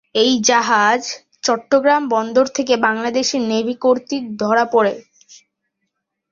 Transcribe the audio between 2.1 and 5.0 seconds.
বন্দর থেকে বাংলাদেশি নেভি কর্তৃক ধরা পড়ে।